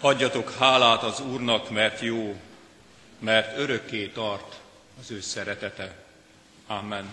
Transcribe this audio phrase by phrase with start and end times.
[0.00, 2.40] Adjatok hálát az Úrnak, mert jó,
[3.18, 4.60] mert örökké tart
[5.00, 5.94] az ő szeretete.
[6.66, 7.10] Amen.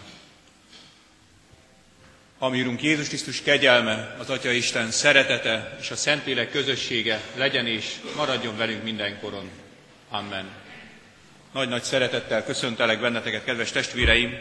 [2.37, 7.99] Ami Urunk Jézus Krisztus kegyelme, az Atya Isten szeretete és a Szentlélek közössége legyen és
[8.15, 9.49] maradjon velünk mindenkoron.
[10.09, 10.49] Amen.
[11.51, 14.39] Nagy-nagy szeretettel köszöntelek benneteket, kedves testvéreim!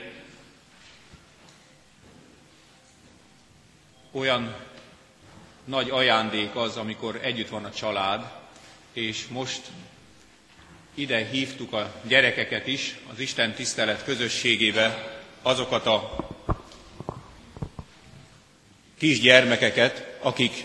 [4.11, 4.55] Olyan
[5.65, 8.31] nagy ajándék az, amikor együtt van a család,
[8.93, 9.61] és most
[10.95, 16.17] ide hívtuk a gyerekeket is az Isten tisztelet közösségébe, azokat a
[18.99, 20.65] kisgyermekeket, akik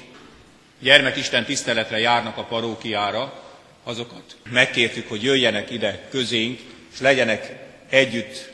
[0.80, 3.44] gyermekisten tiszteletre járnak a parókiára,
[3.84, 6.59] azokat megkértük, hogy jöjjenek ide közénk,
[6.94, 7.56] és legyenek
[7.90, 8.52] együtt,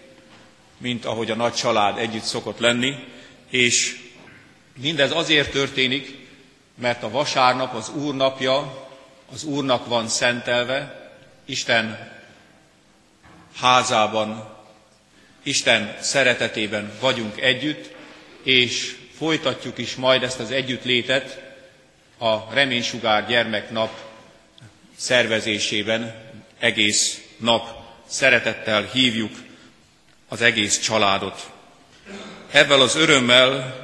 [0.77, 2.95] mint ahogy a nagy család együtt szokott lenni,
[3.49, 3.99] és
[4.81, 6.22] mindez azért történik,
[6.83, 8.87] mert a vasárnap az Úr napja,
[9.33, 11.09] az Úrnak van szentelve,
[11.45, 12.11] Isten
[13.59, 14.58] házában,
[15.43, 17.95] Isten szeretetében vagyunk együtt,
[18.43, 21.41] és folytatjuk is majd ezt az együttlétet
[22.17, 23.91] a Reménysugár gyermeknap
[24.95, 26.15] szervezésében
[26.59, 27.67] egész nap
[28.08, 29.31] szeretettel hívjuk
[30.27, 31.52] az egész családot.
[32.52, 33.83] Ebben az örömmel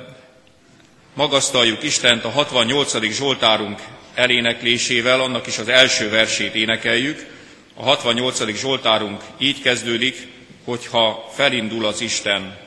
[1.19, 3.11] magasztaljuk Istent a 68.
[3.11, 3.79] Zsoltárunk
[4.13, 7.25] eléneklésével, annak is az első versét énekeljük.
[7.73, 8.57] A 68.
[8.57, 10.27] Zsoltárunk így kezdődik,
[10.65, 12.57] hogyha felindul az Isten,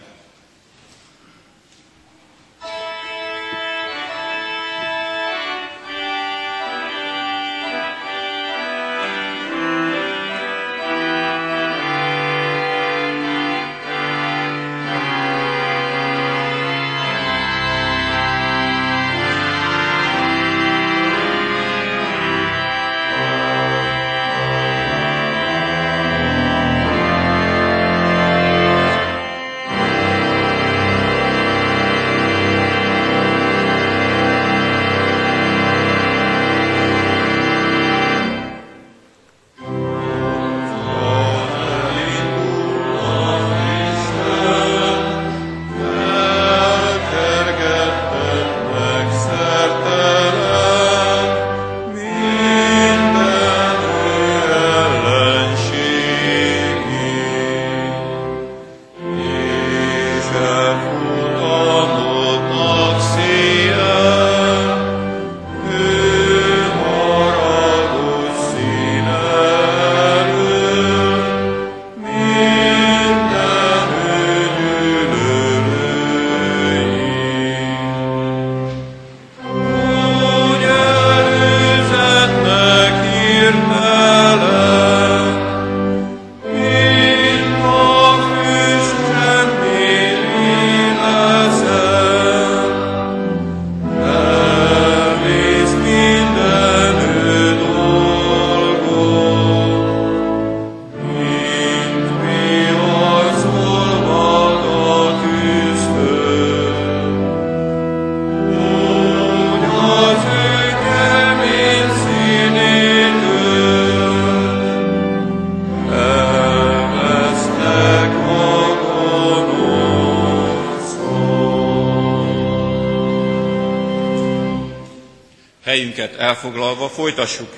[127.02, 127.52] folytassuk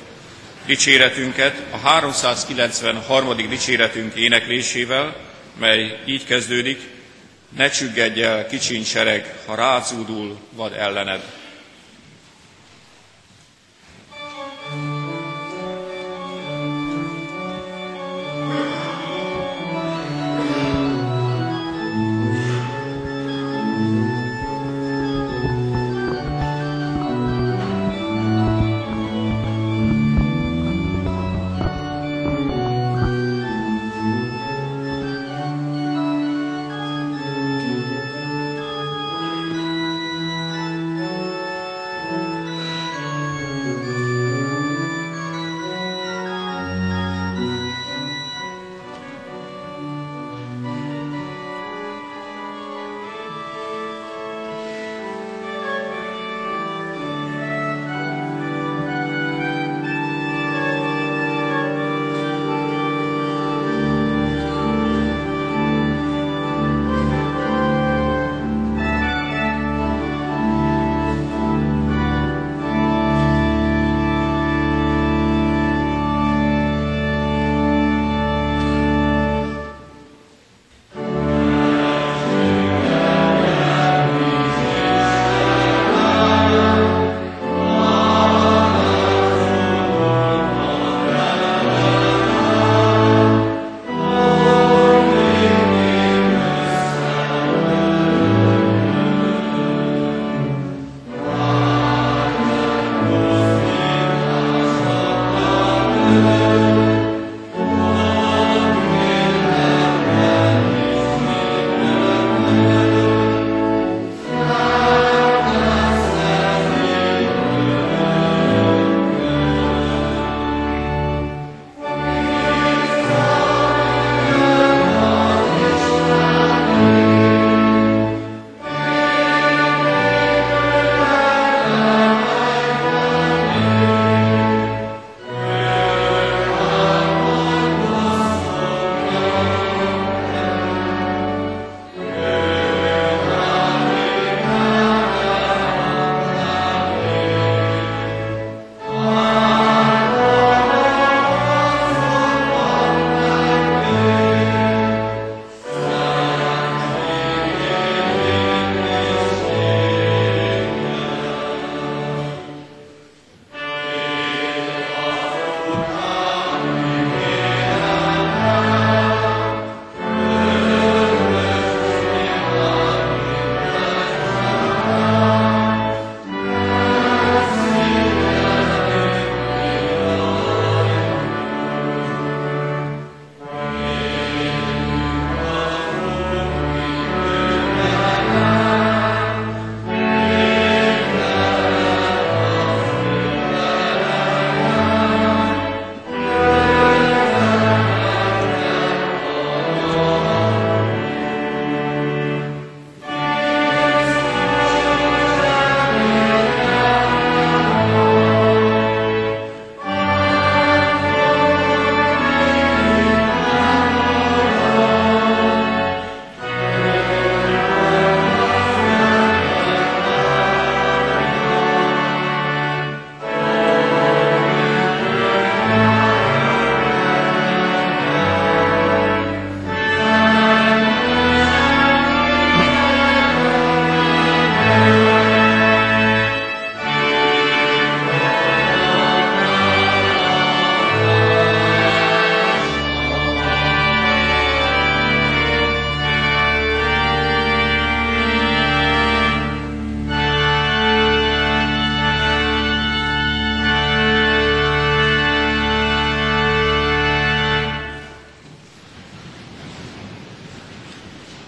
[0.67, 3.37] dicséretünket a 393.
[3.37, 5.17] dicséretünk éneklésével,
[5.59, 6.81] mely így kezdődik,
[7.57, 11.21] ne csüggedj el kicsincsereg, ha rázúdul vad ellened.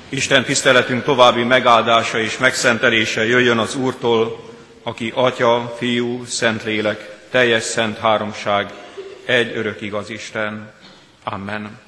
[0.09, 4.51] Isten tiszteletünk további megáldása és megszentelése jöjjön az Úrtól,
[4.83, 8.73] aki Atya, Fiú, Szentlélek, teljes szent háromság,
[9.25, 10.73] egy örök igaz Isten.
[11.25, 11.79] Amen.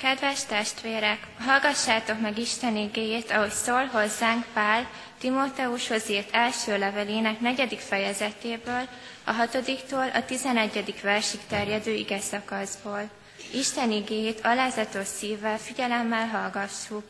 [0.00, 7.78] Kedves testvérek, hallgassátok meg Isten igéjét, ahogy szól hozzánk Pál, Timóteushoz írt első levelének negyedik
[7.80, 8.88] fejezetéből,
[9.24, 13.10] a hatodiktól a tizenegyedik versig terjedő ige szakaszból.
[13.52, 17.02] Isten igéjét alázatos szívvel, figyelemmel hallgassuk.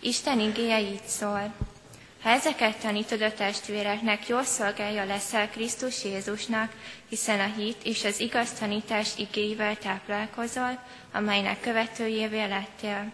[0.00, 1.52] Isten igéje így szól.
[2.22, 6.72] Ha ezeket tanítod a testvéreknek, jól szolgálja leszel Krisztus Jézusnak,
[7.08, 10.78] hiszen a hit és az igaz tanítás igéivel táplálkozol,
[11.12, 13.12] amelynek követőjévé lettél.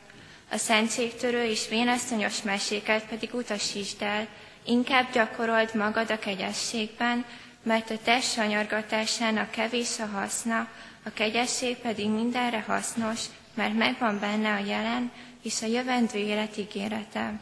[0.50, 4.27] A szentségtörő és vénasszonyos meséket pedig utasítsd el,
[4.65, 7.25] inkább gyakorold magad a kegyességben,
[7.62, 10.69] mert a test sanyargatásának kevés a haszna,
[11.04, 13.21] a kegyesség pedig mindenre hasznos,
[13.54, 17.40] mert megvan benne a jelen és a jövendő élet ígérete.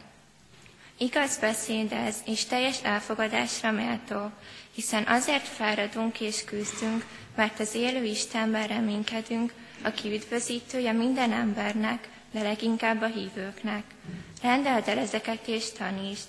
[0.99, 4.31] Igaz beszéd ez, és teljes elfogadásra méltó,
[4.75, 7.05] hiszen azért fáradunk és küzdünk,
[7.37, 13.83] mert az élő Istenben reménykedünk, aki üdvözítője minden embernek, de leginkább a hívőknek.
[14.43, 16.29] Rendeld el ezeket és tanítsd.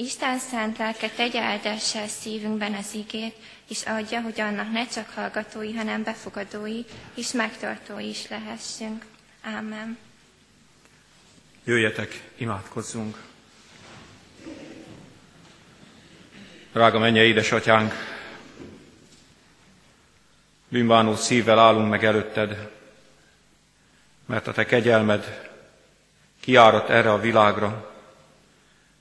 [0.00, 3.36] Isten szent lelke tegye áldással szívünkben az igét,
[3.68, 9.04] és adja, hogy annak ne csak hallgatói, hanem befogadói és megtartói is lehessünk.
[9.42, 9.98] Ámen.
[11.64, 13.22] Jöjjetek, imádkozzunk!
[16.72, 17.94] Drága menje édesatyánk,
[20.68, 22.70] bűnbánó szívvel állunk meg előtted,
[24.26, 25.50] mert a te kegyelmed
[26.40, 27.94] kiárat erre a világra,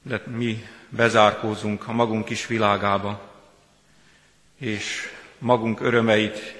[0.02, 3.32] de mi bezárkózunk a magunk kis világába,
[4.58, 6.56] és magunk örömeit,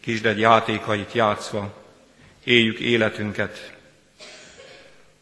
[0.00, 1.78] kisded játékait játszva
[2.44, 3.76] éljük életünket,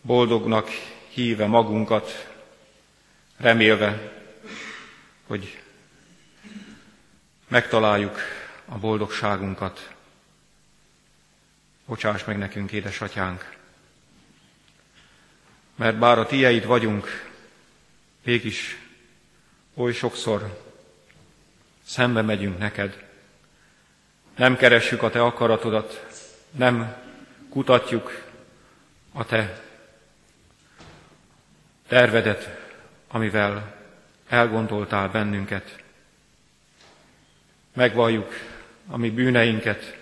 [0.00, 0.68] boldognak
[1.08, 2.28] híve magunkat,
[3.36, 4.12] remélve,
[5.26, 5.62] hogy
[7.48, 8.18] megtaláljuk
[8.64, 9.94] a boldogságunkat.
[11.86, 13.56] Bocsáss meg nekünk, édesatyánk,
[15.74, 17.27] mert bár a tieid vagyunk,
[18.28, 18.76] mégis
[19.74, 20.62] oly sokszor
[21.84, 23.04] szembe megyünk neked,
[24.36, 26.06] nem keressük a te akaratodat,
[26.50, 26.96] nem
[27.48, 28.24] kutatjuk
[29.12, 29.62] a te
[31.86, 32.58] tervedet,
[33.08, 33.76] amivel
[34.26, 35.82] elgondoltál bennünket.
[37.72, 38.32] Megvalljuk
[38.86, 39.96] a mi bűneinket,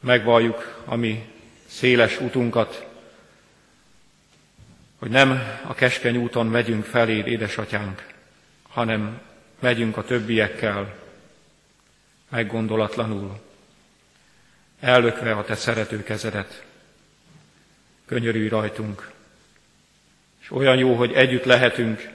[0.00, 1.32] megvalljuk a mi
[1.66, 2.86] széles utunkat,
[4.98, 8.06] hogy nem a keskeny úton megyünk feléd, édesatyánk,
[8.68, 9.20] hanem
[9.58, 10.94] megyünk a többiekkel,
[12.28, 13.40] meggondolatlanul,
[14.80, 16.64] ellökve a te szerető kezedet.
[18.06, 19.10] Könyörülj rajtunk,
[20.40, 22.08] és olyan jó, hogy együtt lehetünk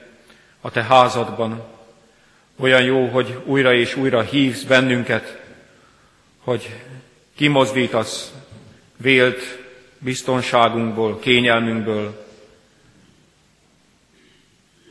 [0.60, 1.64] a te házadban,
[2.56, 5.42] olyan jó, hogy újra és újra hívsz bennünket,
[6.38, 6.80] hogy
[7.34, 8.32] kimozdítasz
[8.96, 9.42] vélt
[9.98, 12.23] biztonságunkból, kényelmünkből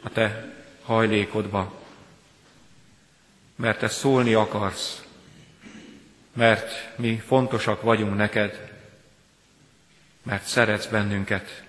[0.03, 1.81] a te hajlékodba,
[3.55, 5.03] mert te szólni akarsz,
[6.33, 8.71] mert mi fontosak vagyunk neked,
[10.23, 11.63] mert szeretsz bennünket.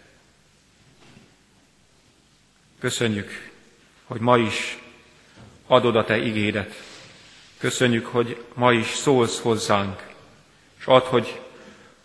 [2.78, 3.50] Köszönjük,
[4.04, 4.78] hogy ma is
[5.66, 6.82] adod a Te igédet.
[7.58, 10.02] Köszönjük, hogy ma is szólsz hozzánk,
[10.78, 11.40] és add, hogy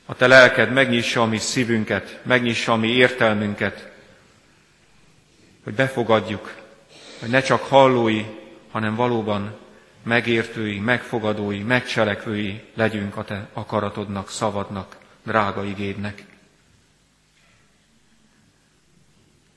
[0.06, 3.89] a Te lelked megnyissa a mi szívünket, megnyissa a mi értelmünket,
[5.64, 6.56] hogy befogadjuk,
[7.20, 8.26] hogy ne csak hallói,
[8.72, 9.58] hanem valóban
[10.04, 16.24] megértői, megfogadói, megcselekvői legyünk a Te akaratodnak, szavadnak, drága igédnek.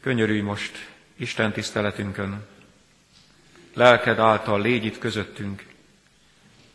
[0.01, 2.47] Könyörülj most Isten tiszteletünkön.
[3.75, 5.67] Lelked által légy itt közöttünk,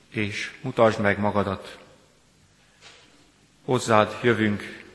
[0.09, 1.77] és mutasd meg magadat.
[3.65, 4.85] Hozzád jövünk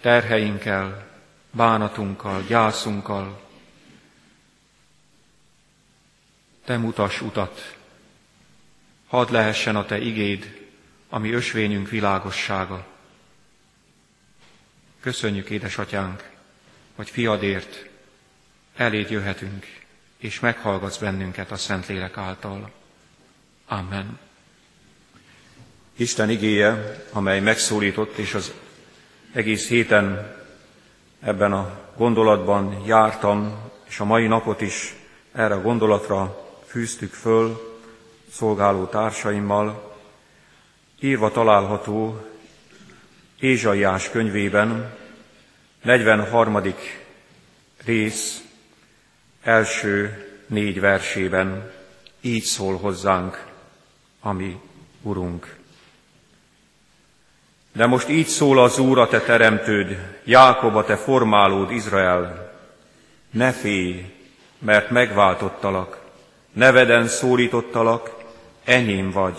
[0.00, 1.06] terheinkkel,
[1.58, 3.40] bánatunkkal, gyászunkkal.
[6.64, 7.76] Te mutass utat,
[9.06, 10.68] hadd lehessen a Te igéd,
[11.08, 12.86] ami ösvényünk világossága.
[15.00, 16.30] Köszönjük, édesatyánk,
[16.94, 17.88] hogy fiadért
[18.76, 19.66] eléd jöhetünk,
[20.16, 22.70] és meghallgatsz bennünket a Szentlélek által.
[23.66, 24.18] Amen.
[25.96, 28.52] Isten igéje, amely megszólított, és az
[29.32, 30.37] egész héten
[31.20, 33.54] ebben a gondolatban jártam,
[33.88, 34.94] és a mai napot is
[35.32, 37.76] erre a gondolatra fűztük föl
[38.30, 39.96] szolgáló társaimmal,
[41.00, 42.26] írva található
[43.40, 44.96] Ézsaiás könyvében,
[45.82, 46.62] 43.
[47.84, 48.42] rész
[49.42, 51.72] első négy versében
[52.20, 53.46] így szól hozzánk,
[54.20, 54.60] ami
[55.02, 55.57] Urunk.
[57.72, 62.52] De most így szól az Úr, a te teremtőd, Jákob, a te formálód, Izrael.
[63.30, 64.04] Ne félj,
[64.58, 65.98] mert megváltottalak,
[66.52, 68.10] neveden szólítottalak,
[68.64, 69.38] enyém vagy.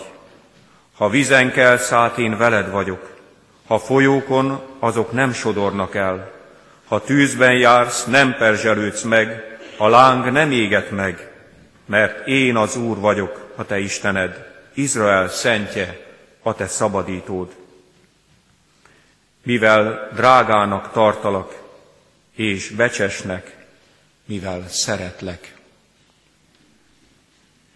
[0.96, 3.16] Ha vizen kell szállt, én veled vagyok.
[3.66, 6.32] Ha folyókon, azok nem sodornak el.
[6.88, 11.32] Ha tűzben jársz, nem perzselődsz meg, a láng nem éget meg,
[11.86, 15.98] mert én az Úr vagyok, a te Istened, Izrael szentje,
[16.42, 17.59] a te szabadítód.
[19.50, 21.62] Mivel drágának tartalak,
[22.34, 23.56] és becsesnek,
[24.24, 25.54] mivel szeretlek.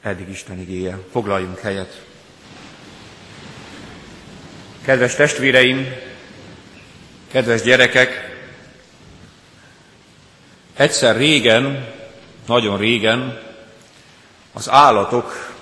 [0.03, 0.99] Eddig Isten igéje.
[1.13, 2.05] Foglaljunk helyet.
[4.85, 5.95] Kedves testvéreim,
[7.31, 8.39] kedves gyerekek,
[10.77, 11.93] egyszer régen,
[12.47, 13.43] nagyon régen
[14.53, 15.55] az állatok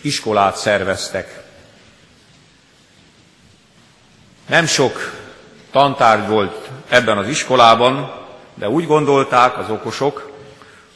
[0.00, 1.42] iskolát szerveztek.
[4.46, 5.17] Nem sok
[5.70, 8.12] tantárgy volt ebben az iskolában,
[8.54, 10.32] de úgy gondolták az okosok,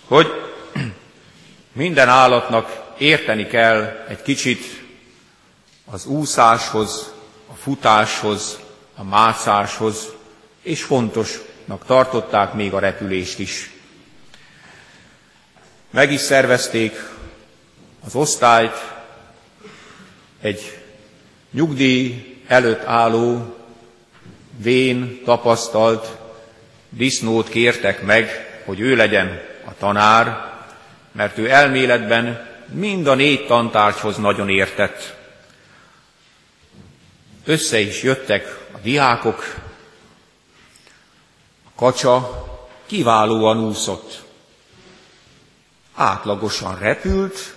[0.04, 0.26] hogy
[1.72, 4.84] minden állatnak érteni kell egy kicsit
[5.90, 7.12] az úszáshoz,
[7.50, 8.58] a futáshoz,
[8.96, 10.12] a mászáshoz,
[10.62, 13.70] és fontosnak tartották még a repülést is.
[15.90, 17.10] Meg is szervezték
[18.04, 18.92] az osztályt,
[20.40, 20.78] egy
[21.50, 23.56] nyugdíj előtt álló,
[24.56, 26.16] vén, tapasztalt
[26.88, 30.52] disznót kértek meg, hogy ő legyen a tanár,
[31.12, 35.16] mert ő elméletben mind a négy tantárgyhoz nagyon értett.
[37.44, 39.54] Össze is jöttek a diákok,
[41.64, 42.46] a kacsa
[42.86, 44.22] kiválóan úszott.
[45.94, 47.54] Átlagosan repült,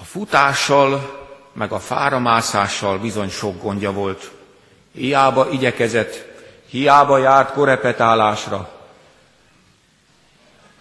[0.00, 1.18] a futással,
[1.52, 4.30] meg a fáramászással bizony sok gondja volt.
[4.92, 6.24] Hiába igyekezett,
[6.66, 8.70] hiába járt korepetálásra.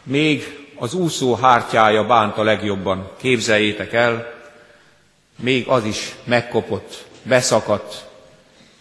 [0.03, 4.33] Még az úszó hártyája bánta legjobban, képzeljétek el,
[5.35, 8.07] még az is megkopott, beszakadt,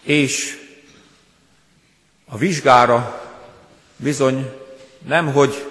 [0.03, 0.59] és
[2.29, 3.23] a vizsgára
[3.97, 4.51] bizony
[5.07, 5.67] nemhogy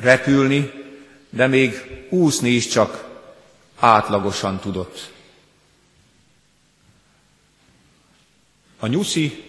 [0.00, 0.72] repülni,
[1.30, 1.74] de még
[2.10, 3.04] úszni is csak
[3.78, 5.12] átlagosan tudott.
[8.82, 9.44] A nyuszi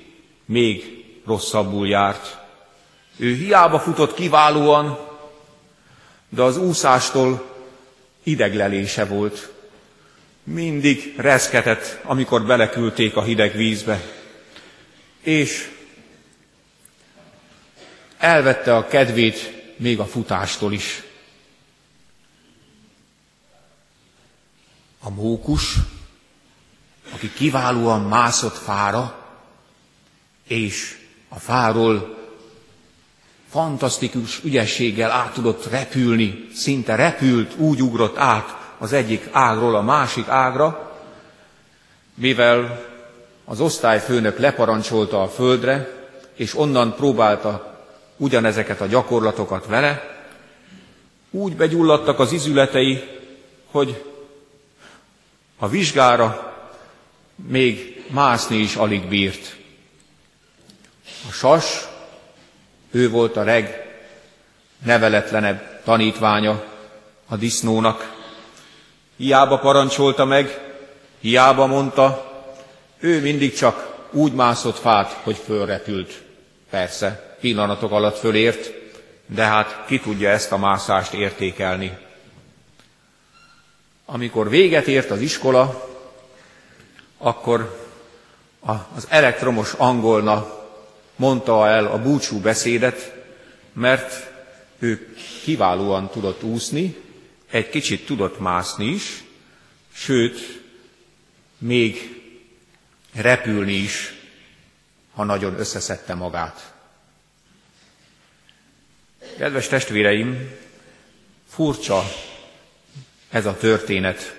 [0.45, 2.39] még rosszabbul járt.
[3.17, 4.99] Ő hiába futott kiválóan,
[6.29, 7.55] de az úszástól
[8.23, 9.51] ideglelése volt.
[10.43, 14.01] Mindig reszketett, amikor beleküldték a hideg vízbe.
[15.19, 15.71] És
[18.17, 21.03] elvette a kedvét még a futástól is.
[24.99, 25.75] A mókus,
[27.13, 29.21] aki kiválóan mászott fára,
[30.47, 30.97] és
[31.29, 32.17] a fáról
[33.49, 40.27] fantasztikus ügyességgel át tudott repülni, szinte repült, úgy ugrott át az egyik ágról a másik
[40.27, 40.97] ágra,
[42.15, 42.85] mivel
[43.45, 45.89] az osztályfőnök leparancsolta a földre,
[46.35, 47.77] és onnan próbálta
[48.17, 50.13] ugyanezeket a gyakorlatokat vele,
[51.31, 53.03] úgy begyulladtak az izületei,
[53.71, 54.03] hogy
[55.57, 56.53] a vizsgára
[57.49, 59.57] még mászni is alig bírt.
[61.29, 61.87] A sas
[62.91, 63.43] ő volt a
[64.79, 66.63] legneveletlenebb tanítványa
[67.27, 68.13] a disznónak.
[69.17, 70.59] Hiába parancsolta meg,
[71.19, 72.31] hiába mondta,
[72.99, 76.21] ő mindig csak úgy mászott fát, hogy fölrepült.
[76.69, 78.71] Persze, pillanatok alatt fölért,
[79.25, 81.97] de hát ki tudja ezt a mászást értékelni.
[84.05, 85.89] Amikor véget ért az iskola,
[87.17, 87.87] akkor
[88.95, 90.62] az elektromos angolna
[91.15, 93.13] mondta el a búcsú beszédet,
[93.73, 94.31] mert
[94.79, 96.95] ő kiválóan tudott úszni,
[97.49, 99.23] egy kicsit tudott mászni is,
[99.93, 100.61] sőt,
[101.57, 102.21] még
[103.13, 104.13] repülni is,
[105.13, 106.73] ha nagyon összeszedte magát.
[109.37, 110.51] Kedves testvéreim,
[111.49, 112.03] furcsa
[113.29, 114.35] ez a történet.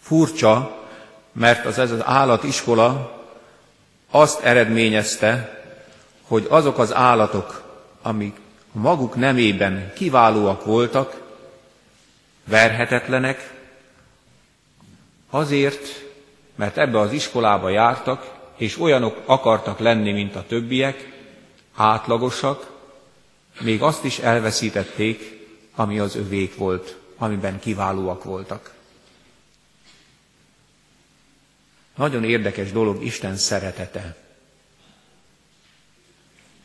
[0.00, 0.84] Furcsa,
[1.32, 3.16] mert az ez az állatiskola
[4.20, 5.60] azt eredményezte,
[6.22, 7.62] hogy azok az állatok,
[8.02, 8.36] amik
[8.72, 11.22] maguk nemében kiválóak voltak,
[12.44, 13.54] verhetetlenek,
[15.30, 16.04] azért,
[16.54, 21.12] mert ebbe az iskolába jártak, és olyanok akartak lenni, mint a többiek,
[21.74, 22.70] átlagosak,
[23.60, 28.75] még azt is elveszítették, ami az övék volt, amiben kiválóak voltak.
[31.96, 34.16] Nagyon érdekes dolog Isten szeretete.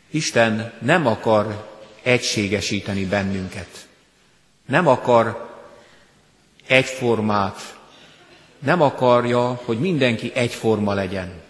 [0.10, 1.70] Isten nem akar
[2.04, 3.88] egységesíteni bennünket.
[4.66, 5.50] Nem akar
[6.68, 7.80] egyformát.
[8.60, 11.42] Nem akarja, hogy mindenki egyforma legyen.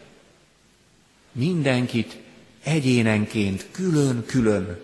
[1.31, 2.17] Mindenkit
[2.63, 4.83] egyénenként, külön-külön,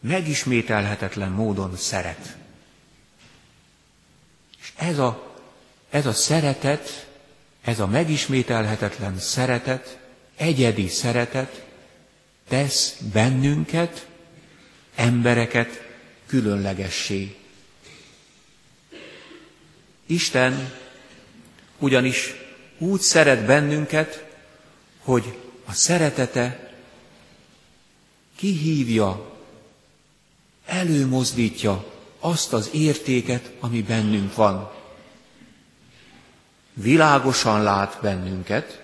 [0.00, 2.36] megismételhetetlen módon szeret.
[4.60, 5.34] És ez a,
[5.90, 7.07] ez a szeretet,
[7.68, 9.98] ez a megismételhetetlen szeretet,
[10.36, 11.64] egyedi szeretet
[12.48, 14.06] tesz bennünket,
[14.94, 15.82] embereket
[16.26, 17.36] különlegessé.
[20.06, 20.72] Isten
[21.78, 22.34] ugyanis
[22.78, 24.24] úgy szeret bennünket,
[25.00, 26.72] hogy a szeretete
[28.36, 29.36] kihívja,
[30.66, 31.84] előmozdítja
[32.18, 34.77] azt az értéket, ami bennünk van.
[36.80, 38.82] Világosan lát bennünket,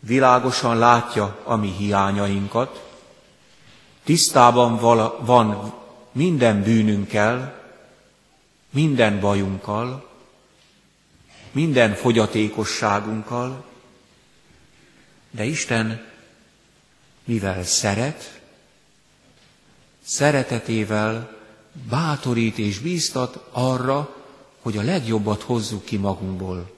[0.00, 2.90] világosan látja a mi hiányainkat,
[4.04, 4.76] tisztában
[5.24, 5.74] van
[6.12, 7.62] minden bűnünkkel,
[8.70, 10.08] minden bajunkkal,
[11.52, 13.64] minden fogyatékosságunkkal,
[15.30, 16.04] de Isten,
[17.24, 18.40] mivel szeret,
[20.04, 21.36] szeretetével
[21.88, 24.15] bátorít és bíztat arra,
[24.66, 26.70] hogy a legjobbat hozzuk ki magunkból.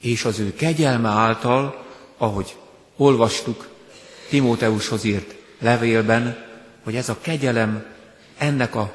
[0.00, 1.84] És az ő kegyelme által,
[2.16, 2.56] ahogy
[2.96, 3.68] olvastuk
[4.28, 6.46] Timóteushoz írt levélben,
[6.82, 7.86] hogy ez a kegyelem
[8.38, 8.92] ennek a,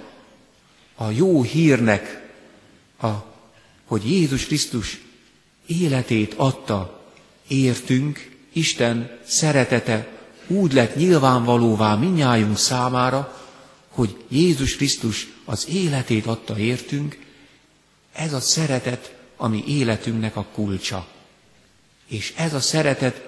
[0.96, 2.32] a jó hírnek,
[3.02, 3.10] a,
[3.86, 5.02] hogy Jézus Krisztus
[5.66, 7.02] életét adta
[7.48, 10.08] értünk, Isten szeretete
[10.48, 13.44] úgy lett nyilvánvalóvá minnyájunk számára,
[13.90, 17.20] hogy Jézus Krisztus az életét adta értünk,
[18.14, 21.08] ez a szeretet, ami életünknek a kulcsa.
[22.08, 23.28] És ez a szeretet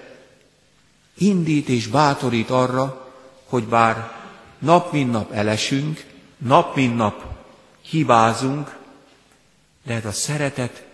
[1.17, 3.13] indít és bátorít arra,
[3.45, 4.11] hogy bár
[4.59, 6.05] nap mint nap elesünk,
[6.37, 7.23] nap mint nap
[7.81, 8.77] hibázunk,
[9.83, 10.85] de ez a szeretet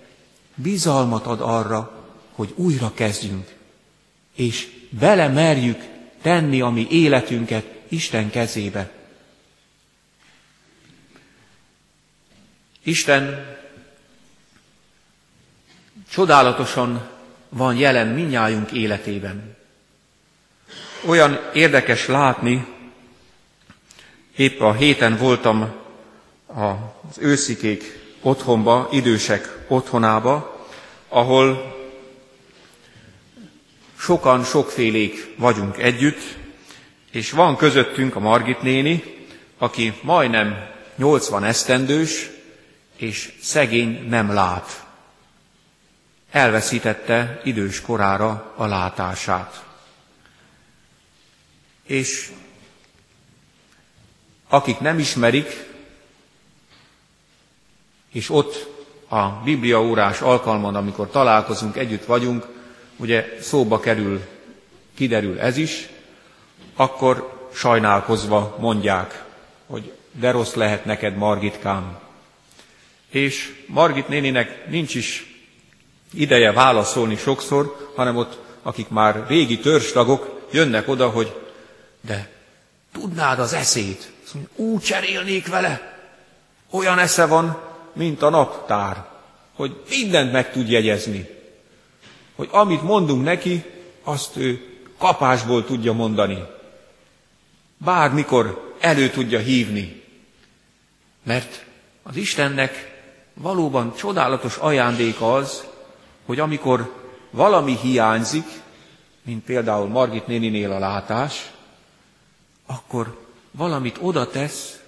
[0.56, 3.56] bizalmat ad arra, hogy újra kezdjünk,
[4.36, 5.84] és bele merjük
[6.22, 8.96] tenni a mi életünket Isten kezébe.
[12.88, 13.45] Isten
[16.10, 17.10] csodálatosan
[17.50, 19.56] van jelen minnyájunk életében.
[21.06, 22.65] Olyan érdekes látni,
[24.36, 25.73] épp a héten voltam
[26.45, 30.65] az őszikék otthonba, idősek otthonába,
[31.08, 31.76] ahol
[34.00, 36.21] sokan, sokfélék vagyunk együtt,
[37.12, 39.04] és van közöttünk a Margit néni,
[39.58, 42.36] aki majdnem 80 esztendős,
[42.97, 44.86] és szegény nem lát.
[46.31, 49.65] Elveszítette idős korára a látását.
[51.83, 52.31] És
[54.47, 55.65] akik nem ismerik,
[58.12, 58.67] és ott
[59.07, 62.45] a bibliaórás alkalmon, amikor találkozunk, együtt vagyunk,
[62.95, 64.21] ugye szóba kerül,
[64.95, 65.89] kiderül ez is,
[66.75, 69.23] akkor sajnálkozva mondják,
[69.67, 72.07] hogy de rossz lehet neked, Margitkám.
[73.17, 75.36] És Margit néninek nincs is
[76.13, 81.36] ideje válaszolni sokszor, hanem ott, akik már régi törzstagok, jönnek oda, hogy
[82.01, 82.30] de
[82.91, 85.99] tudnád az eszét, mondja, úgy cserélnék vele,
[86.69, 87.62] olyan esze van,
[87.93, 89.06] mint a naptár,
[89.53, 91.36] hogy mindent meg tud jegyezni
[92.38, 93.63] hogy amit mondunk neki,
[94.03, 96.43] azt ő kapásból tudja mondani.
[97.77, 100.03] Bármikor elő tudja hívni.
[101.23, 101.65] Mert
[102.03, 102.96] az Istennek
[103.38, 105.65] valóban csodálatos ajándéka az,
[106.26, 106.93] hogy amikor
[107.30, 108.45] valami hiányzik,
[109.21, 111.52] mint például Margit néninél a látás,
[112.65, 113.19] akkor
[113.52, 114.80] valamit oda tesz,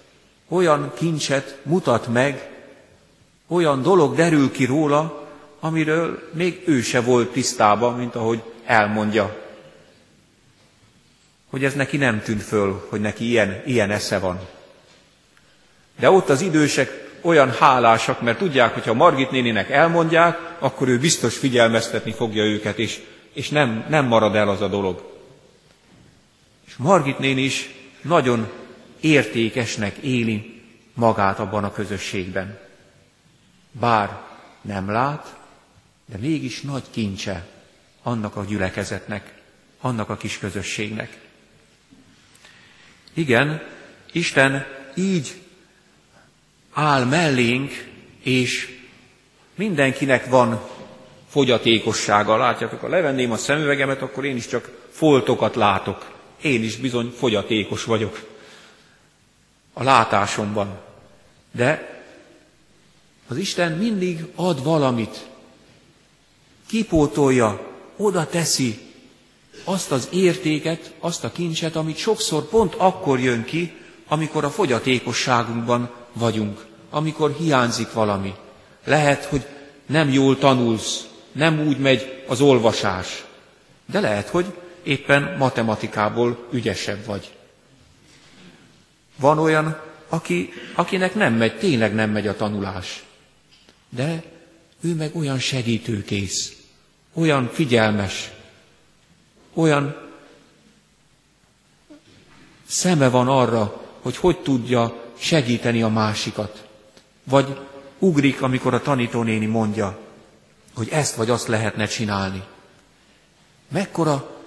[0.48, 2.50] olyan kincset mutat meg,
[3.48, 5.28] olyan dolog derül ki róla,
[5.60, 9.48] amiről még ő se volt tisztában, mint ahogy elmondja.
[11.50, 14.40] Hogy ez neki nem tűnt föl, hogy neki ilyen, ilyen esze van.
[15.98, 20.98] De ott az idősek olyan hálásak, mert tudják, hogy ha Margit néninek elmondják, akkor ő
[20.98, 23.00] biztos figyelmeztetni fogja őket, és,
[23.32, 25.18] és nem, nem marad el az a dolog.
[26.66, 27.70] És Margit néni is
[28.02, 28.48] nagyon
[29.00, 30.62] értékesnek éli
[30.94, 32.58] magát abban a közösségben.
[33.72, 34.20] Bár
[34.60, 35.36] nem lát,
[36.06, 37.46] de mégis nagy kincse
[38.02, 39.34] annak a gyülekezetnek,
[39.80, 41.18] annak a kis közösségnek.
[43.14, 43.62] Igen,
[44.12, 45.42] Isten így
[46.72, 47.88] áll mellénk,
[48.22, 48.78] és
[49.54, 50.60] mindenkinek van
[51.28, 52.36] fogyatékossága.
[52.36, 56.10] Látjátok, ha levenném a szemüvegemet, akkor én is csak foltokat látok.
[56.42, 58.28] Én is bizony fogyatékos vagyok
[59.72, 60.78] a látásomban.
[61.52, 62.02] De
[63.28, 65.26] az Isten mindig ad valamit,
[66.66, 68.78] kipótolja, oda teszi
[69.64, 73.72] azt az értéket, azt a kincset, amit sokszor pont akkor jön ki,
[74.08, 78.34] amikor a fogyatékosságunkban vagyunk, amikor hiányzik valami.
[78.84, 79.46] Lehet, hogy
[79.86, 83.24] nem jól tanulsz, nem úgy megy az olvasás,
[83.86, 84.46] de lehet, hogy
[84.82, 87.34] éppen matematikából ügyesebb vagy.
[89.16, 93.04] Van olyan, aki, akinek nem megy, tényleg nem megy a tanulás,
[93.88, 94.22] de
[94.80, 96.56] ő meg olyan segítőkész,
[97.14, 98.30] olyan figyelmes,
[99.54, 99.96] olyan
[102.66, 106.68] szeme van arra, hogy hogy tudja segíteni a másikat.
[107.24, 107.58] Vagy
[107.98, 109.98] ugrik, amikor a tanítónéni mondja,
[110.74, 112.42] hogy ezt vagy azt lehetne csinálni.
[113.68, 114.40] Mekkora,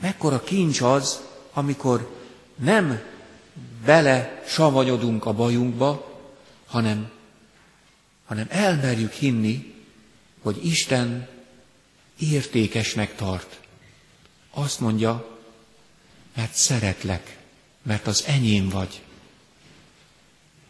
[0.00, 1.20] mekkora kincs az,
[1.52, 2.14] amikor
[2.56, 3.00] nem
[3.84, 6.20] bele savanyodunk a bajunkba,
[6.66, 7.10] hanem,
[8.26, 9.74] hanem elmerjük hinni,
[10.42, 11.28] hogy Isten
[12.18, 13.60] értékesnek tart.
[14.50, 15.38] Azt mondja,
[16.34, 17.38] mert szeretlek,
[17.82, 19.02] mert az enyém vagy.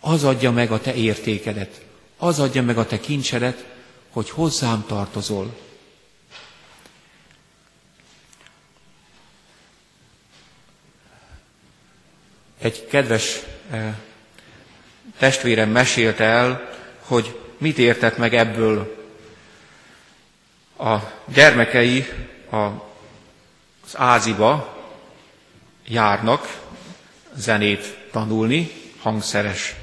[0.07, 1.81] Az adja meg a te értékedet,
[2.17, 3.65] az adja meg a te kincsedet,
[4.11, 5.57] hogy hozzám tartozol.
[12.59, 13.41] Egy kedves
[13.71, 13.95] eh,
[15.19, 19.07] testvérem mesélte el, hogy mit értett meg ebből.
[20.79, 22.07] A gyermekei
[22.51, 24.77] a, az áziba
[25.87, 26.61] járnak
[27.35, 29.75] zenét tanulni, hangszeres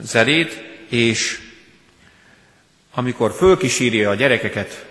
[0.00, 1.40] zenét, és
[2.94, 4.86] amikor fölkísírja a gyerekeket,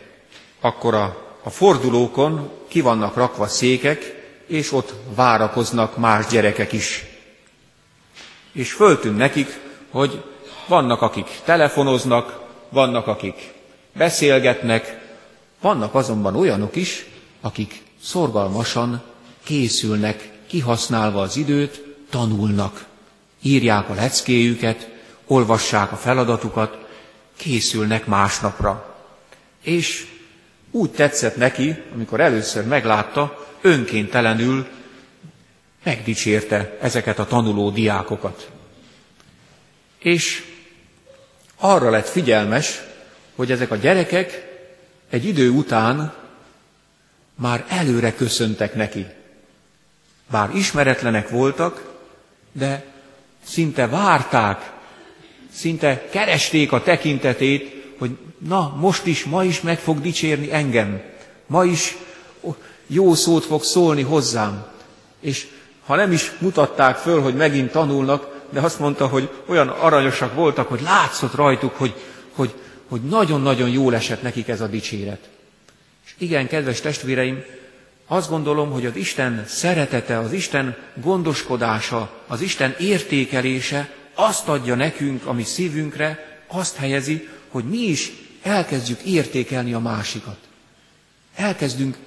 [0.59, 7.05] akkor a, a fordulókon ki vannak rakva székek, és ott várakoznak más gyerekek is.
[8.51, 10.23] És föltűn nekik, hogy
[10.67, 13.53] vannak, akik telefonoznak, vannak, akik
[13.93, 14.99] beszélgetnek,
[15.61, 17.05] vannak azonban olyanok is,
[17.41, 19.01] akik szorgalmasan
[19.43, 22.85] készülnek, kihasználva az időt, tanulnak.
[23.41, 24.89] Írják a leckéjüket,
[25.25, 26.77] olvassák a feladatukat,
[27.37, 28.95] készülnek másnapra.
[29.61, 30.07] És
[30.71, 34.67] úgy tetszett neki, amikor először meglátta, önkéntelenül
[35.83, 38.49] megdicsérte ezeket a tanuló diákokat.
[39.99, 40.43] És
[41.55, 42.81] arra lett figyelmes,
[43.35, 44.47] hogy ezek a gyerekek
[45.09, 46.13] egy idő után
[47.35, 49.05] már előre köszöntek neki.
[50.31, 51.97] Bár ismeretlenek voltak,
[52.51, 52.85] de
[53.49, 54.71] szinte várták,
[55.53, 61.01] szinte keresték a tekintetét, hogy na, most is, ma is meg fog dicsérni engem.
[61.47, 61.97] Ma is
[62.87, 64.65] jó szót fog szólni hozzám.
[65.19, 65.47] És
[65.85, 70.67] ha nem is mutatták föl, hogy megint tanulnak, de azt mondta, hogy olyan aranyosak voltak,
[70.67, 71.93] hogy látszott rajtuk, hogy,
[72.31, 72.53] hogy,
[72.87, 75.29] hogy nagyon-nagyon jól esett nekik ez a dicséret.
[76.05, 77.43] És igen, kedves testvéreim,
[78.11, 85.25] azt gondolom, hogy az Isten szeretete, az Isten gondoskodása, az Isten értékelése azt adja nekünk,
[85.25, 90.37] ami szívünkre, azt helyezi, hogy mi is elkezdjük értékelni a másikat.
[91.35, 91.97] Elkezdünk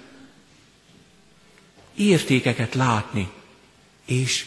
[1.94, 3.30] értékeket látni,
[4.06, 4.46] és,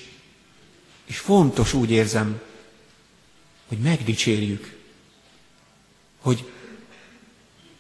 [1.06, 2.42] és fontos úgy érzem,
[3.68, 4.78] hogy megdicsérjük,
[6.22, 6.52] hogy,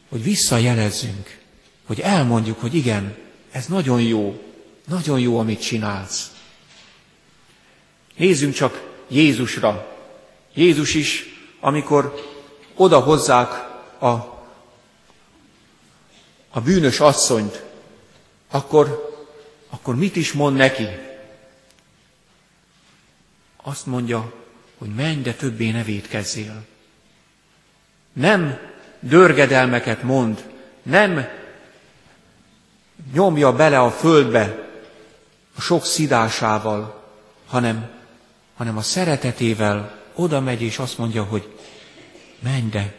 [0.09, 1.37] hogy visszajelezzünk,
[1.85, 3.23] hogy elmondjuk, hogy igen,
[3.55, 4.43] ez nagyon jó,
[4.87, 6.31] nagyon jó, amit csinálsz.
[8.15, 9.95] Nézzünk csak Jézusra.
[10.53, 11.23] Jézus is,
[11.59, 12.23] amikor
[12.73, 13.49] oda hozzák
[13.99, 14.07] a,
[16.49, 17.63] a bűnös asszonyt,
[18.49, 19.13] akkor
[19.69, 20.87] akkor mit is mond neki?
[23.63, 24.33] Azt mondja,
[24.77, 26.65] hogy menj, de többé ne védkezzél.
[28.13, 28.59] Nem
[28.99, 30.49] dörgedelmeket mond,
[30.83, 31.43] nem
[33.13, 34.69] nyomja bele a földbe
[35.55, 37.03] a sok szidásával,
[37.45, 37.89] hanem,
[38.55, 41.53] hanem a szeretetével oda megy és azt mondja, hogy
[42.39, 42.93] menj, de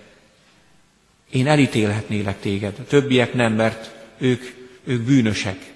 [1.30, 2.78] én elítélhetnélek téged.
[2.78, 4.42] A többiek nem, mert ők,
[4.84, 5.74] ők bűnösek.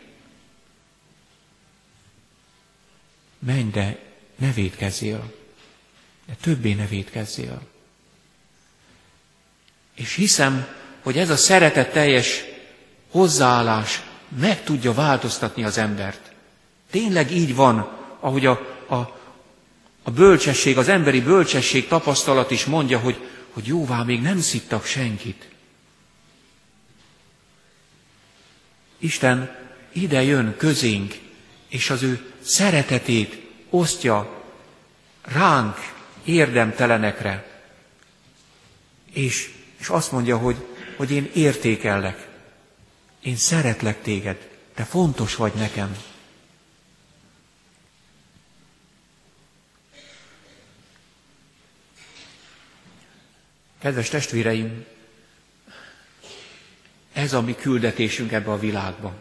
[3.40, 3.98] menj, de
[4.36, 5.32] ne védkezzél,
[6.26, 7.62] de többé ne védkezzél.
[9.94, 10.66] És hiszem,
[11.02, 12.44] hogy ez a szeretetteljes
[13.10, 14.02] hozzáállás
[14.38, 16.32] meg tudja változtatni az embert.
[16.90, 17.88] Tényleg így van,
[18.20, 18.50] ahogy a,
[18.88, 18.96] a,
[20.02, 25.48] a bölcsesség, az emberi bölcsesség tapasztalat is mondja, hogy, hogy jóvá még nem szittak senkit.
[28.98, 29.56] Isten
[29.92, 31.18] ide jön közénk,
[31.68, 34.42] és az ő szeretetét osztja
[35.22, 35.76] ránk,
[36.24, 37.62] érdemtelenekre.
[39.12, 40.56] És, és azt mondja, hogy,
[40.96, 42.28] hogy én értékellek,
[43.22, 45.96] én szeretlek téged, te fontos vagy nekem.
[53.78, 54.84] Kedves testvéreim,
[57.12, 59.14] ez a mi küldetésünk ebbe a világba.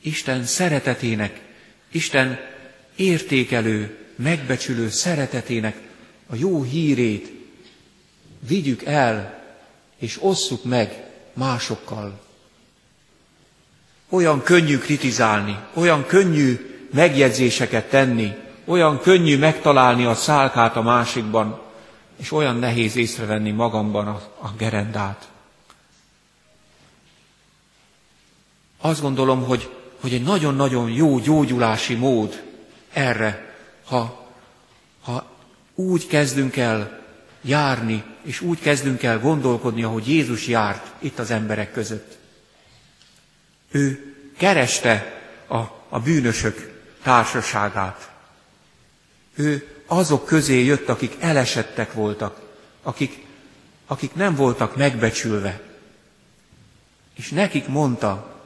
[0.00, 1.40] Isten szeretetének,
[1.90, 2.38] Isten
[2.96, 5.76] értékelő, megbecsülő szeretetének
[6.26, 7.30] a jó hírét
[8.46, 9.42] vigyük el,
[9.98, 12.22] és osszuk meg másokkal.
[14.08, 18.32] Olyan könnyű kritizálni, olyan könnyű megjegyzéseket tenni,
[18.64, 21.60] olyan könnyű megtalálni a szálkát a másikban,
[22.16, 25.28] és olyan nehéz észrevenni magamban a, a gerendát.
[28.80, 32.42] Azt gondolom, hogy, hogy egy nagyon-nagyon jó gyógyulási mód
[32.92, 34.28] erre, ha,
[35.02, 35.26] ha
[35.74, 37.00] úgy kezdünk el
[37.40, 42.18] járni, és úgy kezdünk el gondolkodni, ahogy Jézus járt itt az emberek között.
[43.74, 45.56] Ő kereste a,
[45.88, 48.10] a bűnösök társaságát.
[49.34, 52.40] Ő azok közé jött, akik elesettek voltak,
[52.82, 53.26] akik,
[53.86, 55.60] akik nem voltak megbecsülve.
[57.14, 58.40] És nekik mondta,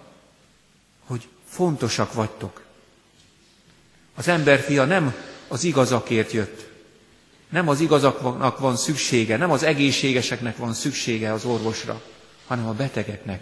[1.06, 2.62] hogy fontosak vagytok.
[4.14, 5.14] Az emberfia nem
[5.48, 6.68] az igazakért jött.
[7.48, 12.02] Nem az igazaknak van szüksége, nem az egészségeseknek van szüksége az orvosra,
[12.46, 13.40] hanem a betegeknek.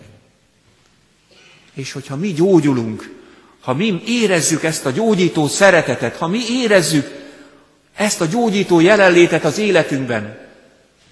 [1.77, 3.15] És hogyha mi gyógyulunk,
[3.61, 7.07] ha mi érezzük ezt a gyógyító szeretetet, ha mi érezzük
[7.95, 10.39] ezt a gyógyító jelenlétet az életünkben,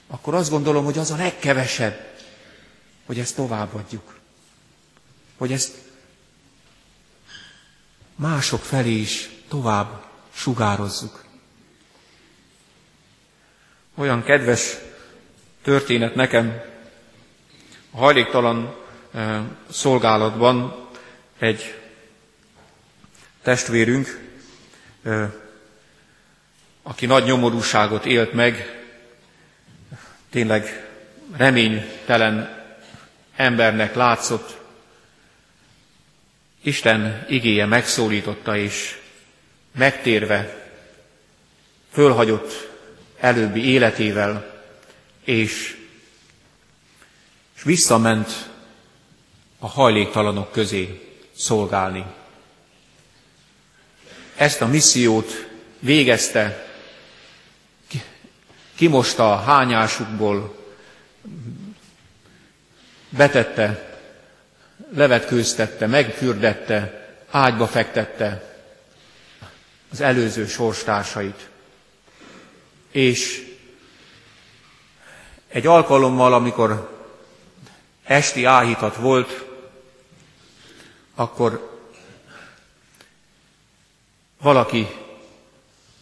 [0.06, 2.06] akkor azt gondolom, hogy az a legkevesebb,
[3.06, 4.14] hogy ezt továbbadjuk.
[5.38, 5.72] Hogy ezt
[8.16, 11.24] mások felé is tovább sugározzuk.
[13.94, 14.76] Olyan kedves
[15.62, 16.60] történet nekem
[17.90, 18.83] a hajléktalan
[19.70, 20.88] szolgálatban
[21.38, 21.74] egy
[23.42, 24.22] testvérünk
[26.86, 28.82] aki nagy nyomorúságot élt meg,
[30.30, 30.88] tényleg
[31.36, 32.64] reménytelen
[33.36, 34.62] embernek látszott,
[36.62, 38.98] Isten igéje megszólította, és
[39.72, 40.68] megtérve
[41.92, 42.68] fölhagyott
[43.20, 44.62] előbbi életével,
[45.24, 45.76] és,
[47.56, 48.48] és visszament
[49.64, 52.04] a hajléktalanok közé szolgálni.
[54.36, 55.48] Ezt a missziót
[55.78, 56.66] végezte
[58.74, 60.56] kimosta a hányásukból,
[63.08, 63.98] betette,
[64.94, 68.54] levetkőztette, megfürdette, ágyba fektette
[69.90, 71.48] az előző sorstársait.
[72.90, 73.52] És
[75.48, 77.02] egy alkalommal, amikor
[78.04, 79.43] esti áhítat volt,
[81.14, 81.80] akkor
[84.40, 84.86] valaki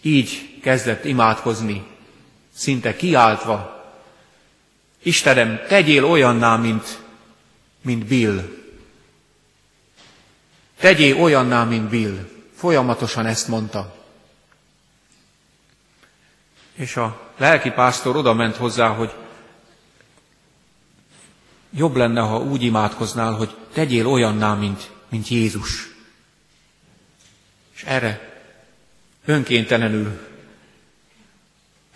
[0.00, 1.86] így kezdett imádkozni
[2.54, 3.72] szinte kiáltva,
[5.02, 6.98] Istenem, tegyél olyanná, mint,
[7.80, 8.60] mint Bill.
[10.78, 12.28] Tegyél olyanná, mint Bill.
[12.54, 13.94] Folyamatosan ezt mondta.
[16.74, 19.14] És a lelki pásztor oda ment hozzá, hogy
[21.70, 25.88] jobb lenne, ha úgy imádkoznál, hogy tegyél olyanná, mint, mint Jézus.
[27.74, 28.42] És erre
[29.24, 30.28] önkéntelenül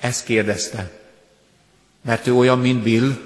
[0.00, 1.00] ezt kérdezte.
[2.00, 3.16] Mert ő olyan, mint Bill.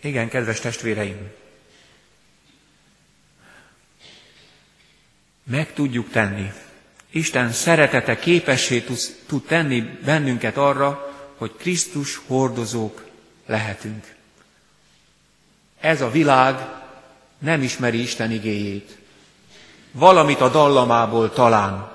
[0.00, 1.30] Igen, kedves testvéreim.
[5.42, 6.52] Meg tudjuk tenni.
[7.10, 8.84] Isten szeretete képessé
[9.26, 13.08] tud tenni bennünket arra, hogy Krisztus hordozók
[13.46, 14.15] lehetünk.
[15.80, 16.68] Ez a világ
[17.38, 18.98] nem ismeri Isten igéjét.
[19.92, 21.90] Valamit a dallamából talán,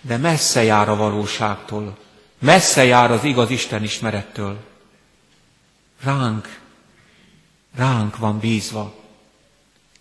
[0.00, 1.98] de messze jár a valóságtól,
[2.38, 4.58] messze jár az igaz Isten ismerettől.
[6.02, 6.58] Ránk,
[7.74, 8.94] ránk van bízva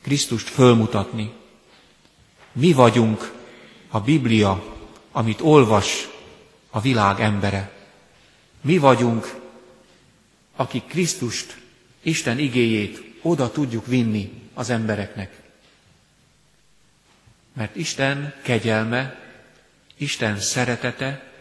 [0.02, 1.34] Krisztust fölmutatni.
[2.52, 3.34] Mi vagyunk
[3.90, 4.64] a Biblia,
[5.12, 6.08] amit olvas
[6.70, 7.72] a világ embere.
[8.62, 9.36] Mi vagyunk,
[10.56, 11.58] akik Krisztust,
[12.08, 15.42] Isten igéjét oda tudjuk vinni az embereknek.
[17.54, 19.20] Mert Isten kegyelme,
[19.98, 21.32] Isten szeretete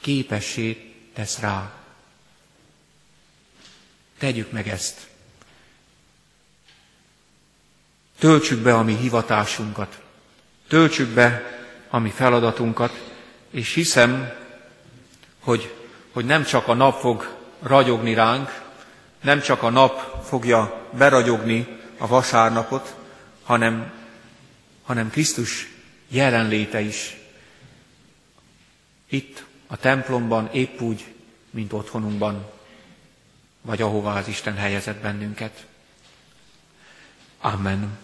[0.00, 1.72] képessé tesz rá.
[4.18, 5.06] Tegyük meg ezt.
[8.18, 10.02] Töltsük be a mi hivatásunkat,
[10.68, 11.42] töltsük be
[11.88, 13.12] a mi feladatunkat,
[13.50, 14.32] és hiszem,
[15.38, 15.74] hogy,
[16.12, 18.61] hogy nem csak a nap fog ragyogni ránk,
[19.22, 21.66] nem csak a nap fogja beragyogni
[21.98, 22.94] a vasárnapot,
[23.42, 23.92] hanem,
[24.82, 25.68] hanem Krisztus
[26.08, 27.16] jelenléte is
[29.08, 31.14] itt a templomban épp úgy,
[31.50, 32.50] mint otthonunkban,
[33.60, 35.66] vagy ahová az Isten helyezett bennünket.
[37.40, 37.98] Amen.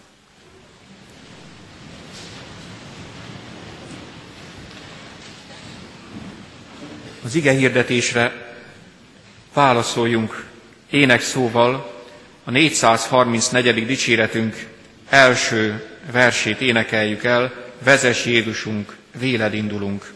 [7.23, 8.55] Az ige hirdetésre
[9.53, 10.47] válaszoljunk
[10.89, 11.93] énekszóval
[12.43, 13.85] a 434.
[13.85, 14.67] dicséretünk
[15.09, 17.51] első versét énekeljük el,
[17.83, 20.13] vezes Jézusunk, véled indulunk.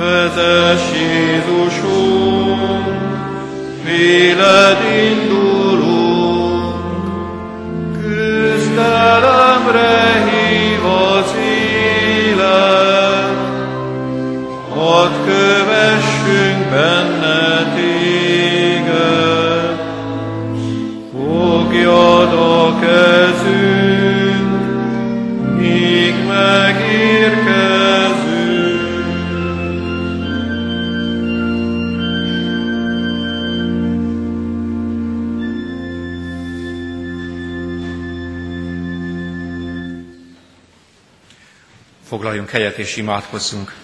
[0.00, 0.49] Vezess Jézusunk,
[42.80, 43.74] és imádkozzunk.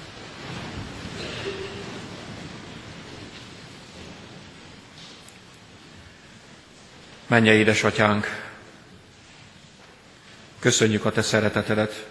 [7.26, 8.26] Menje, édesatyánk,
[10.58, 12.06] köszönjük a te szeretetedet,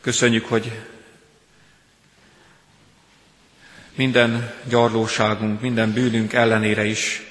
[0.00, 0.80] köszönjük, hogy
[3.94, 7.22] minden gyarlóságunk, minden bűnünk ellenére is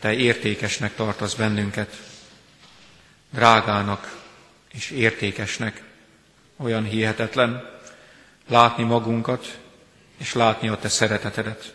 [0.00, 1.96] te értékesnek tartasz bennünket,
[3.30, 4.20] drágának
[4.72, 5.82] és értékesnek
[6.62, 7.70] olyan hihetetlen
[8.48, 9.58] látni magunkat,
[10.16, 11.74] és látni a te szeretetedet.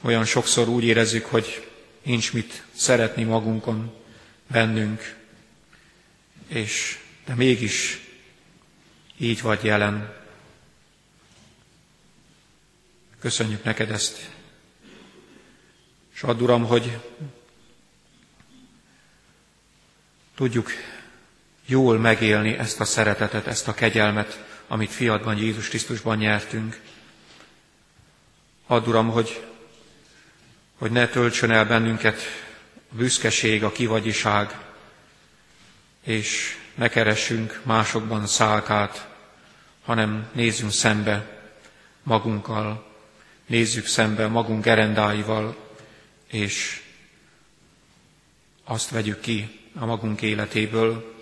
[0.00, 1.68] Olyan sokszor úgy érezzük, hogy
[2.02, 3.92] nincs mit szeretni magunkon,
[4.46, 5.16] bennünk,
[6.46, 8.00] és de mégis
[9.16, 10.14] így vagy jelen.
[13.18, 14.30] Köszönjük neked ezt.
[16.14, 16.98] És add, Uram, hogy
[20.34, 20.70] tudjuk
[21.66, 26.80] jól megélni ezt a szeretetet, ezt a kegyelmet, amit fiadban, Jézus Krisztusban nyertünk.
[28.66, 29.44] Add, Uram, hogy,
[30.78, 32.20] hogy ne töltsön el bennünket
[32.90, 34.58] a büszkeség, a kivagyiság,
[36.04, 39.08] és ne keressünk másokban szálkát,
[39.84, 41.42] hanem nézzünk szembe
[42.02, 42.92] magunkkal,
[43.46, 45.56] nézzük szembe magunk erendáival,
[46.26, 46.82] és
[48.64, 51.13] azt vegyük ki a magunk életéből,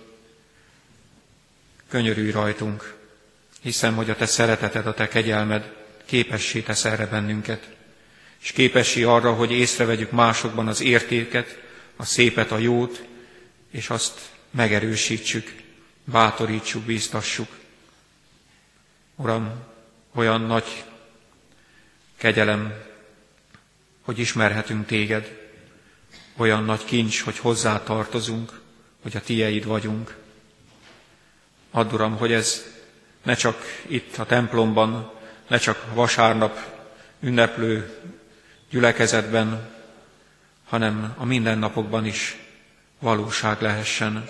[1.92, 2.94] könyörülj rajtunk.
[3.60, 5.72] Hiszem, hogy a te szereteted, a te kegyelmed
[6.04, 7.68] képessé tesz erre bennünket,
[8.42, 11.58] és képessé arra, hogy észrevegyük másokban az értéket,
[11.96, 13.04] a szépet, a jót,
[13.70, 14.20] és azt
[14.50, 15.52] megerősítsük,
[16.04, 17.48] bátorítsuk, bíztassuk.
[19.16, 19.52] Uram,
[20.14, 20.84] olyan nagy
[22.16, 22.72] kegyelem,
[24.02, 25.38] hogy ismerhetünk téged,
[26.36, 28.60] olyan nagy kincs, hogy hozzá tartozunk,
[29.02, 30.20] hogy a tieid vagyunk.
[31.74, 32.62] Add, Uram, hogy ez
[33.22, 35.12] ne csak itt a templomban,
[35.48, 36.58] ne csak vasárnap
[37.20, 37.98] ünneplő
[38.70, 39.70] gyülekezetben,
[40.64, 42.36] hanem a mindennapokban is
[42.98, 44.28] valóság lehessen.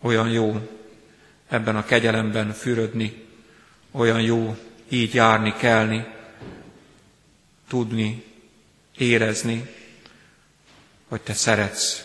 [0.00, 0.68] Olyan jó
[1.48, 3.26] ebben a kegyelemben fürödni,
[3.90, 4.56] olyan jó
[4.88, 6.06] így járni, kelni,
[7.68, 8.24] tudni,
[8.96, 9.74] érezni,
[11.08, 12.04] hogy te szeretsz,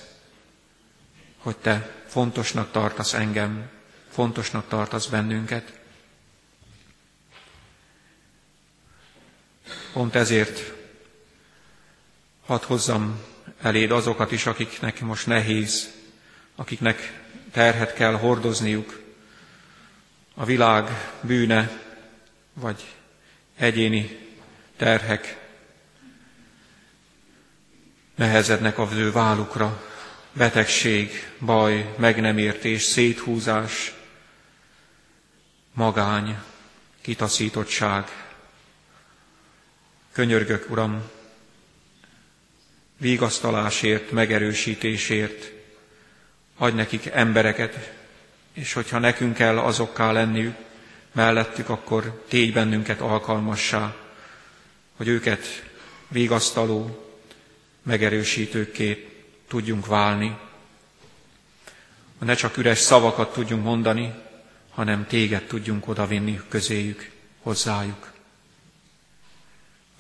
[1.37, 3.69] hogy te fontosnak tartasz engem,
[4.09, 5.79] fontosnak tartasz bennünket.
[9.93, 10.73] Pont ezért
[12.45, 13.19] hadd hozzam
[13.61, 15.91] eléd azokat is, akiknek most nehéz,
[16.55, 19.01] akiknek terhet kell hordozniuk,
[20.33, 21.79] a világ bűne,
[22.53, 22.93] vagy
[23.55, 24.19] egyéni
[24.77, 25.37] terhek
[28.15, 29.92] nehezednek az ő vállukra,
[30.33, 33.93] betegség, baj, meg nem értés, széthúzás,
[35.73, 36.37] magány,
[37.01, 38.07] kitaszítottság.
[40.11, 41.01] Könyörgök, Uram,
[42.97, 45.51] vigasztalásért, megerősítésért,
[46.57, 47.91] adj nekik embereket,
[48.53, 50.55] és hogyha nekünk kell azokká lenniük
[51.11, 53.95] mellettük, akkor tégy bennünket alkalmassá,
[54.95, 55.71] hogy őket
[56.07, 57.07] vigasztaló,
[57.83, 59.12] megerősítőkké
[59.53, 60.37] tudjunk válni.
[62.19, 64.13] Ne csak üres szavakat tudjunk mondani,
[64.69, 68.11] hanem téged tudjunk odavinni közéjük, hozzájuk.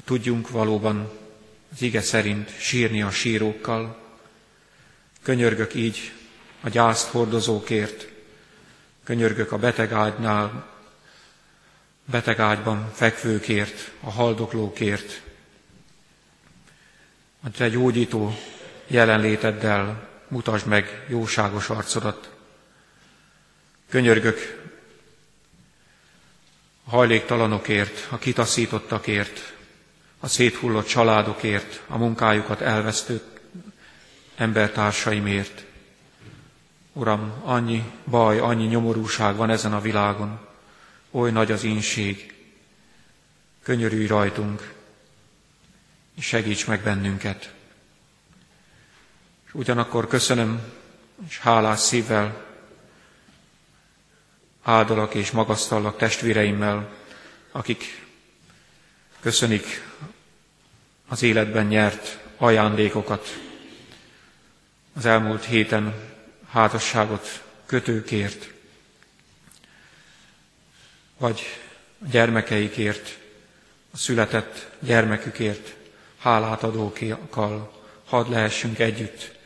[0.03, 1.09] Tudjunk valóban
[1.73, 3.97] az ige szerint sírni a sírókkal.
[5.21, 6.11] Könyörgök így
[6.61, 8.07] a gyászt hordozókért,
[9.03, 10.69] könyörgök a betegágynál,
[12.05, 15.21] betegágyban fekvőkért, a haldoklókért,
[17.43, 18.35] a te gyógyító
[18.93, 22.29] jelenléteddel mutasd meg jóságos arcodat.
[23.89, 24.61] Könyörgök
[26.83, 29.53] a hajléktalanokért, a kitaszítottakért,
[30.19, 33.21] a széthullott családokért, a munkájukat elvesztő
[34.35, 35.63] embertársaimért.
[36.93, 40.39] Uram, annyi baj, annyi nyomorúság van ezen a világon,
[41.11, 42.33] oly nagy az ínség.
[43.63, 44.73] Könyörülj rajtunk,
[46.15, 47.52] és segíts meg bennünket.
[49.53, 50.61] És ugyanakkor köszönöm,
[51.27, 52.45] és hálás szívvel
[54.63, 56.89] áldalak és magasztallak testvéreimmel,
[57.51, 58.05] akik
[59.19, 59.87] köszönik
[61.07, 63.39] az életben nyert ajándékokat,
[64.93, 65.93] az elmúlt héten
[66.49, 68.51] házasságot kötőkért,
[71.17, 71.41] vagy
[72.01, 73.17] a gyermekeikért,
[73.91, 75.75] a született gyermekükért,
[76.17, 79.41] hálát adókkal hadd lehessünk együtt,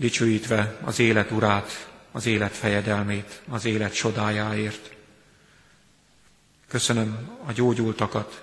[0.00, 4.90] dicsőítve az élet urát, az élet fejedelmét, az élet csodájáért.
[6.68, 8.42] Köszönöm a gyógyultakat,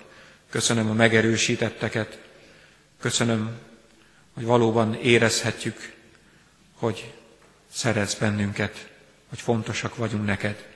[0.50, 2.18] köszönöm a megerősítetteket,
[3.00, 3.58] köszönöm,
[4.34, 5.92] hogy valóban érezhetjük,
[6.74, 7.14] hogy
[7.72, 8.88] szeretsz bennünket,
[9.28, 10.66] hogy fontosak vagyunk neked.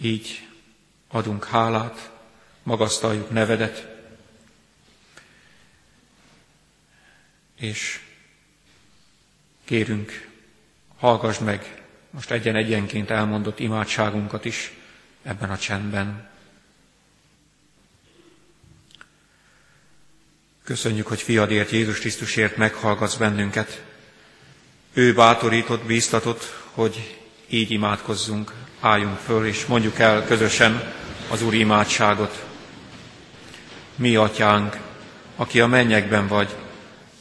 [0.00, 0.48] Így
[1.08, 2.10] adunk hálát,
[2.62, 3.95] magasztaljuk nevedet,
[7.56, 8.00] és
[9.64, 10.28] kérünk,
[10.98, 14.72] hallgass meg most egyen-egyenként elmondott imádságunkat is
[15.22, 16.28] ebben a csendben.
[20.64, 23.84] Köszönjük, hogy fiadért, Jézus Krisztusért meghallgatsz bennünket.
[24.92, 30.92] Ő bátorított, bíztatott, hogy így imádkozzunk, álljunk föl, és mondjuk el közösen
[31.30, 32.44] az Úr imádságot.
[33.94, 34.76] Mi, Atyánk,
[35.36, 36.56] aki a mennyekben vagy,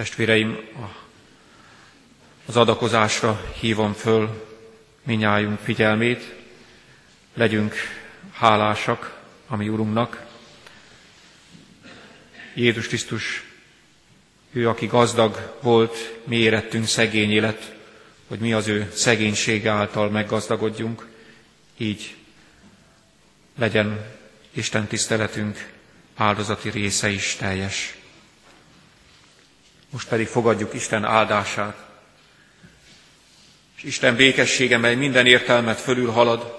[0.00, 0.58] Testvéreim,
[2.46, 4.46] az adakozásra hívom föl
[5.02, 6.34] minnyájunk figyelmét,
[7.34, 7.74] legyünk
[8.32, 10.26] hálásak a mi Urunknak.
[12.54, 13.44] Jézus Krisztus,
[14.52, 17.74] ő, aki gazdag volt, mi érettünk szegény élet,
[18.28, 21.06] hogy mi az ő szegénység által meggazdagodjunk,
[21.76, 22.16] így
[23.58, 24.06] legyen
[24.50, 25.72] Isten tiszteletünk
[26.14, 27.99] áldozati része is teljes.
[29.90, 31.88] Most pedig fogadjuk Isten áldását.
[33.76, 36.58] És Isten békessége, mely minden értelmet fölül halad,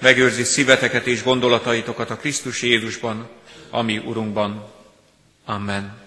[0.00, 3.28] megőrzi szíveteket és gondolataitokat a Krisztus Jézusban,
[3.70, 4.72] ami Urunkban.
[5.44, 6.05] Amen.